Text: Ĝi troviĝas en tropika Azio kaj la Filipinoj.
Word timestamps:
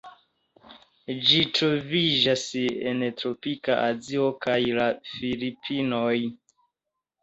Ĝi 1.27 1.41
troviĝas 1.57 2.47
en 2.63 3.05
tropika 3.21 3.79
Azio 3.85 4.35
kaj 4.49 4.59
la 4.83 4.93
Filipinoj. 5.15 6.15